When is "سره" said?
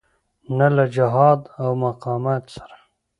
2.55-2.77